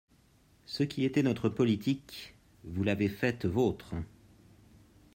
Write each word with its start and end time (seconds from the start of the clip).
Ce 0.65 0.81
qui 0.81 1.05
était 1.05 1.21
notre 1.21 1.47
politique, 1.47 2.33
vous 2.63 2.83
l’avez 2.83 3.07
faite 3.07 3.45
vôtre. 3.45 3.93